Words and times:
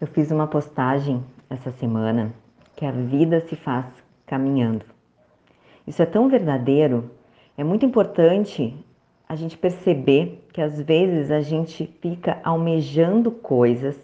Eu 0.00 0.06
fiz 0.06 0.30
uma 0.30 0.46
postagem 0.46 1.24
essa 1.50 1.72
semana 1.72 2.32
que 2.76 2.86
a 2.86 2.92
vida 2.92 3.40
se 3.40 3.56
faz 3.56 3.84
caminhando. 4.24 4.84
Isso 5.84 6.00
é 6.00 6.06
tão 6.06 6.28
verdadeiro, 6.28 7.10
é 7.56 7.64
muito 7.64 7.84
importante 7.84 8.76
a 9.28 9.34
gente 9.34 9.58
perceber 9.58 10.46
que 10.52 10.62
às 10.62 10.80
vezes 10.80 11.32
a 11.32 11.40
gente 11.40 11.92
fica 12.00 12.38
almejando 12.44 13.32
coisas, 13.32 14.00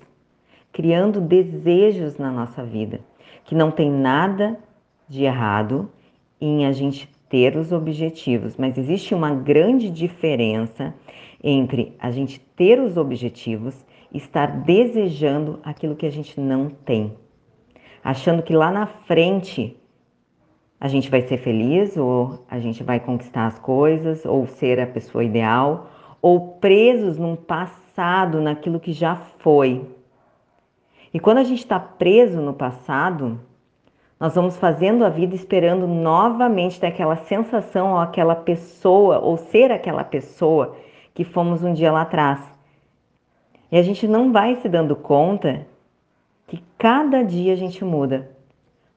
criando 0.73 1.21
desejos 1.21 2.19
na 2.19 2.33
nossa 2.33 2.65
vida, 2.65 2.99
que 3.45 3.55
não 3.55 3.71
tem 3.71 3.89
nada 3.89 4.59
de 5.09 5.23
errado 5.23 5.89
em 6.41 6.67
a 6.67 6.73
gente 6.73 7.09
ter 7.29 7.57
os 7.57 7.71
objetivos, 7.71 8.57
mas 8.57 8.77
existe 8.77 9.15
uma 9.15 9.33
grande 9.33 9.89
diferença 9.89 10.93
entre 11.41 11.95
a 12.01 12.11
gente 12.11 12.41
ter 12.57 12.81
os 12.81 12.97
objetivos 12.97 13.77
estar 14.15 14.47
desejando 14.63 15.59
aquilo 15.63 15.97
que 15.97 16.07
a 16.07 16.11
gente 16.11 16.41
não 16.41 16.71
tem, 16.71 17.17
achando 18.03 18.43
que 18.43 18.55
lá 18.55 18.71
na 18.71 18.87
frente 18.87 19.77
a 20.81 20.89
gente 20.89 21.11
vai 21.11 21.23
ser 21.23 21.39
feliz 21.39 21.97
ou 21.97 22.45
a 22.49 22.59
gente 22.59 22.83
vai 22.83 23.01
conquistar 23.01 23.47
as 23.47 23.59
coisas 23.59 24.25
ou 24.25 24.47
ser 24.47 24.81
a 24.81 24.87
pessoa 24.87 25.25
ideal 25.25 25.91
ou 26.21 26.57
presos 26.59 27.19
num 27.19 27.37
passado, 27.37 28.41
naquilo 28.41 28.81
que 28.81 28.93
já 28.93 29.17
foi. 29.39 29.87
E 31.13 31.21
quando 31.21 31.39
a 31.39 31.45
gente 31.45 31.59
está 31.59 31.79
preso 31.79 32.41
no 32.41 32.55
passado, 32.55 33.39
nós 34.19 34.35
vamos 34.35 34.57
fazendo 34.57 35.05
a 35.05 35.11
vida 35.11 35.35
esperando 35.35 35.87
novamente 35.87 36.81
ter 36.81 36.87
aquela 36.87 37.17
sensação 37.17 37.93
ou 37.93 37.99
aquela 37.99 38.35
pessoa 38.35 39.19
ou 39.19 39.37
ser 39.37 39.71
aquela 39.71 40.03
pessoa 40.03 40.77
que 41.13 41.25
fomos 41.25 41.63
um 41.63 41.75
dia 41.75 41.93
lá 41.93 42.03
atrás. 42.03 42.54
E 43.75 43.77
a 43.77 43.83
gente 43.83 44.07
não 44.07 44.31
vai 44.31 44.55
se 44.55 44.69
dando 44.69 44.95
conta 44.95 45.67
que 46.47 46.63
cada 46.79 47.25
dia 47.25 47.55
a 47.55 47.57
gente 47.57 47.85
muda, 47.85 48.31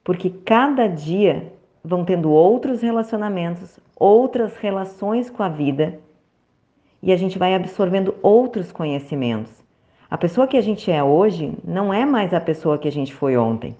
porque 0.04 0.30
cada 0.30 0.86
dia 0.86 1.52
vão 1.82 2.04
tendo 2.04 2.30
outros 2.30 2.80
relacionamentos, 2.80 3.80
outras 3.96 4.56
relações 4.58 5.28
com 5.28 5.42
a 5.42 5.48
vida 5.48 5.98
e 7.02 7.12
a 7.12 7.16
gente 7.16 7.40
vai 7.40 7.56
absorvendo 7.56 8.14
outros 8.22 8.70
conhecimentos. 8.70 9.50
A 10.08 10.16
pessoa 10.16 10.46
que 10.46 10.56
a 10.56 10.60
gente 10.60 10.92
é 10.92 11.02
hoje 11.02 11.54
não 11.64 11.92
é 11.92 12.06
mais 12.06 12.32
a 12.32 12.40
pessoa 12.40 12.78
que 12.78 12.86
a 12.86 12.92
gente 12.92 13.12
foi 13.12 13.36
ontem. 13.36 13.76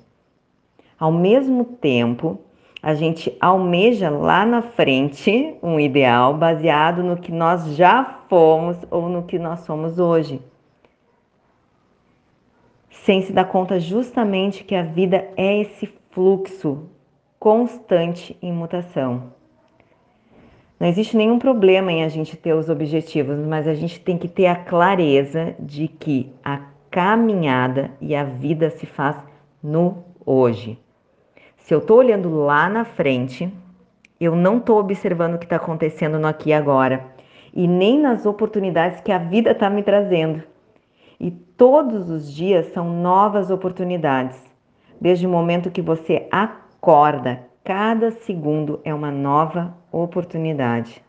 Ao 0.98 1.12
mesmo 1.12 1.64
tempo, 1.64 2.40
a 2.82 2.92
gente 2.92 3.36
almeja 3.40 4.10
lá 4.10 4.44
na 4.44 4.62
frente 4.62 5.54
um 5.62 5.78
ideal 5.78 6.34
baseado 6.34 7.04
no 7.04 7.16
que 7.16 7.30
nós 7.30 7.76
já 7.76 8.02
fomos 8.28 8.76
ou 8.90 9.08
no 9.08 9.22
que 9.22 9.38
nós 9.38 9.60
somos 9.60 10.00
hoje 10.00 10.42
sem 13.04 13.22
se 13.22 13.32
dar 13.32 13.44
conta 13.44 13.80
justamente 13.80 14.64
que 14.64 14.74
a 14.74 14.82
vida 14.82 15.28
é 15.36 15.60
esse 15.60 15.86
fluxo 16.10 16.88
constante 17.38 18.36
em 18.42 18.52
mutação. 18.52 19.32
Não 20.78 20.86
existe 20.86 21.16
nenhum 21.16 21.38
problema 21.38 21.90
em 21.90 22.04
a 22.04 22.08
gente 22.08 22.36
ter 22.36 22.54
os 22.54 22.68
objetivos, 22.68 23.38
mas 23.38 23.66
a 23.66 23.74
gente 23.74 24.00
tem 24.00 24.16
que 24.16 24.28
ter 24.28 24.46
a 24.46 24.56
clareza 24.56 25.54
de 25.58 25.88
que 25.88 26.32
a 26.44 26.60
caminhada 26.90 27.90
e 28.00 28.14
a 28.14 28.24
vida 28.24 28.70
se 28.70 28.86
faz 28.86 29.16
no 29.62 30.04
hoje. 30.24 30.78
Se 31.58 31.74
eu 31.74 31.78
estou 31.78 31.98
olhando 31.98 32.34
lá 32.34 32.68
na 32.68 32.84
frente, 32.84 33.52
eu 34.20 34.34
não 34.34 34.58
estou 34.58 34.78
observando 34.78 35.34
o 35.34 35.38
que 35.38 35.46
está 35.46 35.56
acontecendo 35.56 36.18
no 36.18 36.28
aqui 36.28 36.50
e 36.50 36.52
agora 36.52 37.04
e 37.52 37.66
nem 37.66 37.98
nas 38.00 38.24
oportunidades 38.24 39.00
que 39.00 39.10
a 39.10 39.18
vida 39.18 39.50
está 39.50 39.68
me 39.68 39.82
trazendo. 39.82 40.42
E 41.20 41.30
todos 41.30 42.10
os 42.10 42.32
dias 42.32 42.66
são 42.72 42.90
novas 42.90 43.50
oportunidades. 43.50 44.38
Desde 45.00 45.26
o 45.26 45.30
momento 45.30 45.70
que 45.70 45.82
você 45.82 46.28
acorda, 46.30 47.46
cada 47.64 48.10
segundo 48.10 48.80
é 48.84 48.94
uma 48.94 49.10
nova 49.10 49.76
oportunidade. 49.90 51.02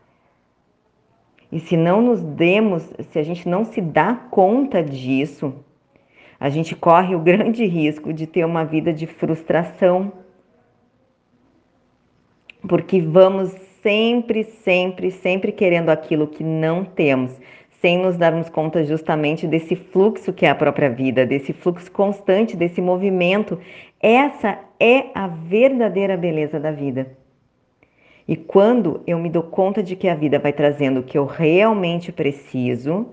E 1.52 1.58
se 1.58 1.76
não 1.76 2.00
nos 2.00 2.22
demos, 2.22 2.82
se 3.10 3.18
a 3.18 3.22
gente 3.22 3.48
não 3.48 3.64
se 3.64 3.80
dá 3.80 4.14
conta 4.14 4.82
disso, 4.82 5.54
a 6.38 6.48
gente 6.48 6.76
corre 6.76 7.14
o 7.14 7.20
grande 7.20 7.64
risco 7.66 8.12
de 8.12 8.26
ter 8.26 8.44
uma 8.44 8.64
vida 8.64 8.92
de 8.92 9.06
frustração. 9.06 10.12
Porque 12.68 13.00
vamos 13.00 13.50
sempre, 13.82 14.44
sempre, 14.44 15.10
sempre 15.10 15.52
querendo 15.52 15.88
aquilo 15.88 16.26
que 16.26 16.44
não 16.44 16.84
temos, 16.84 17.34
sem 17.80 17.98
nos 17.98 18.16
darmos 18.16 18.48
conta 18.48 18.84
justamente 18.84 19.46
desse 19.46 19.74
fluxo 19.74 20.32
que 20.32 20.44
é 20.44 20.50
a 20.50 20.54
própria 20.54 20.90
vida, 20.90 21.24
desse 21.24 21.52
fluxo 21.52 21.90
constante, 21.90 22.56
desse 22.56 22.80
movimento. 22.80 23.58
Essa 23.98 24.58
é 24.78 25.06
a 25.14 25.26
verdadeira 25.26 26.16
beleza 26.16 26.60
da 26.60 26.70
vida. 26.70 27.16
E 28.28 28.36
quando 28.36 29.02
eu 29.06 29.18
me 29.18 29.30
dou 29.30 29.42
conta 29.42 29.82
de 29.82 29.96
que 29.96 30.08
a 30.08 30.14
vida 30.14 30.38
vai 30.38 30.52
trazendo 30.52 31.00
o 31.00 31.02
que 31.02 31.16
eu 31.16 31.24
realmente 31.24 32.12
preciso 32.12 33.06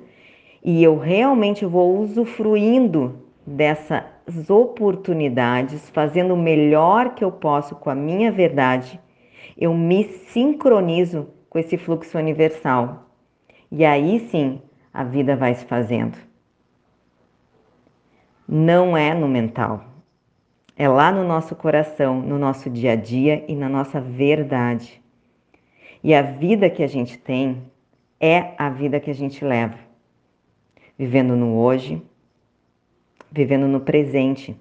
e 0.64 0.84
eu 0.84 0.98
realmente 0.98 1.66
vou 1.66 1.98
usufruindo 1.98 3.16
dessas 3.46 4.50
oportunidades, 4.50 5.90
fazendo 5.90 6.34
o 6.34 6.38
melhor 6.38 7.16
que 7.16 7.24
eu 7.24 7.32
posso 7.32 7.74
com 7.76 7.90
a 7.90 7.96
minha 7.96 8.32
verdade, 8.32 9.00
eu 9.58 9.74
me 9.74 10.04
sincronizo 10.04 11.30
com 11.50 11.58
esse 11.58 11.78
fluxo 11.78 12.18
universal. 12.18 13.08
E 13.72 13.84
aí 13.84 14.28
sim 14.30 14.62
a 14.94 15.04
vida 15.04 15.36
vai 15.36 15.54
se 15.54 15.66
fazendo. 15.66 16.18
Não 18.48 18.96
é 18.96 19.14
no 19.14 19.28
mental, 19.28 19.84
é 20.76 20.88
lá 20.88 21.12
no 21.12 21.28
nosso 21.28 21.56
coração, 21.56 22.22
no 22.22 22.40
nosso 22.40 22.70
dia 22.70 22.94
a 22.94 22.96
dia 22.96 23.44
e 23.48 23.56
na 23.56 23.68
nossa 23.68 24.00
verdade. 24.00 25.02
E 26.02 26.16
a 26.16 26.22
vida 26.22 26.70
que 26.70 26.82
a 26.82 26.88
gente 26.88 27.18
tem 27.18 27.62
é 28.22 28.54
a 28.58 28.70
vida 28.70 29.00
que 29.00 29.12
a 29.12 29.14
gente 29.14 29.44
leva, 29.44 29.78
vivendo 30.98 31.36
no 31.36 31.58
hoje, 31.58 32.02
vivendo 33.30 33.68
no 33.68 33.82
presente. 33.82 34.56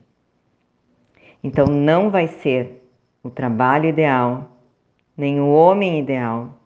Então 1.43 1.67
não 1.67 2.11
vai 2.11 2.27
ser 2.27 2.91
o 3.23 3.31
trabalho 3.31 3.89
ideal, 3.89 4.51
nem 5.17 5.41
o 5.41 5.53
homem 5.53 6.01
ideal, 6.01 6.59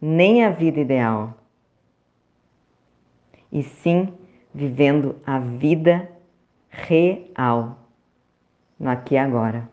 nem 0.00 0.44
a 0.44 0.50
vida 0.50 0.78
ideal 0.78 1.41
e 3.52 3.62
sim 3.62 4.08
vivendo 4.54 5.16
a 5.26 5.38
vida 5.38 6.08
real, 6.70 7.78
no 8.80 8.90
aqui 8.90 9.14
e 9.14 9.18
agora. 9.18 9.71